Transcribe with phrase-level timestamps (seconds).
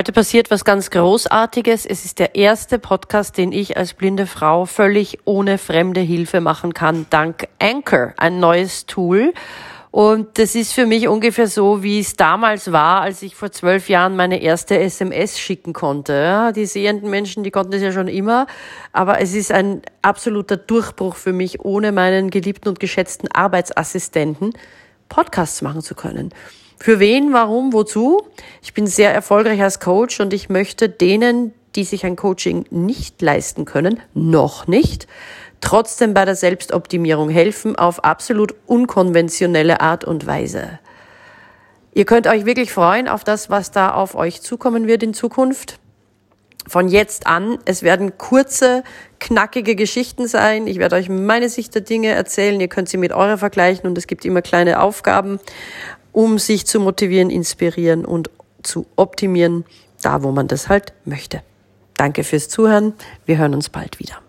[0.00, 1.84] Heute passiert was ganz Großartiges.
[1.84, 6.72] Es ist der erste Podcast, den ich als blinde Frau völlig ohne fremde Hilfe machen
[6.72, 9.34] kann, dank Anchor, ein neues Tool.
[9.90, 13.90] Und das ist für mich ungefähr so, wie es damals war, als ich vor zwölf
[13.90, 16.14] Jahren meine erste SMS schicken konnte.
[16.14, 18.46] Ja, die sehenden Menschen, die konnten das ja schon immer,
[18.92, 24.54] aber es ist ein absoluter Durchbruch für mich, ohne meinen geliebten und geschätzten Arbeitsassistenten
[25.10, 26.32] Podcasts machen zu können.
[26.82, 28.22] Für wen, warum, wozu?
[28.62, 33.20] Ich bin sehr erfolgreich als Coach und ich möchte denen, die sich ein Coaching nicht
[33.20, 35.06] leisten können, noch nicht,
[35.60, 40.78] trotzdem bei der Selbstoptimierung helfen auf absolut unkonventionelle Art und Weise.
[41.92, 45.78] Ihr könnt euch wirklich freuen auf das, was da auf euch zukommen wird in Zukunft.
[46.66, 48.84] Von jetzt an, es werden kurze,
[49.18, 50.66] knackige Geschichten sein.
[50.66, 52.60] Ich werde euch meine Sicht der Dinge erzählen.
[52.60, 55.40] Ihr könnt sie mit eurer vergleichen und es gibt immer kleine Aufgaben
[56.12, 58.30] um sich zu motivieren, inspirieren und
[58.62, 59.64] zu optimieren,
[60.02, 61.42] da wo man das halt möchte.
[61.96, 62.94] Danke fürs Zuhören.
[63.26, 64.20] Wir hören uns bald wieder.